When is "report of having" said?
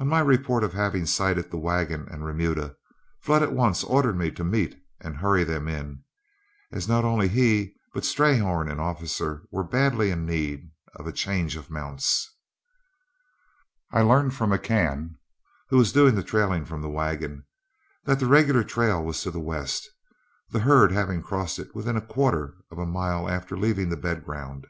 0.18-1.06